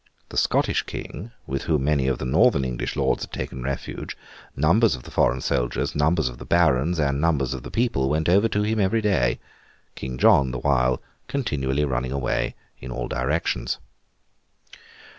The 0.29 0.37
Scottish 0.37 0.81
King, 0.81 1.31
with 1.45 1.65
whom 1.65 1.83
many 1.83 2.07
of 2.07 2.17
the 2.17 2.25
Northern 2.25 2.65
English 2.65 2.95
Lords 2.95 3.21
had 3.25 3.31
taken 3.31 3.61
refuge, 3.61 4.17
numbers 4.55 4.95
of 4.95 5.03
the 5.03 5.11
foreign 5.11 5.41
soldiers, 5.41 5.93
numbers 5.93 6.27
of 6.27 6.39
the 6.39 6.43
Barons, 6.47 6.97
and 6.99 7.21
numbers 7.21 7.53
of 7.53 7.61
the 7.61 7.69
people 7.69 8.09
went 8.09 8.27
over 8.27 8.47
to 8.49 8.63
him 8.63 8.79
every 8.79 9.01
day;—King 9.01 10.17
John, 10.17 10.49
the 10.49 10.57
while, 10.57 11.03
continually 11.27 11.85
running 11.85 12.11
away 12.11 12.55
in 12.79 12.89
all 12.89 13.07
directions. 13.09 13.77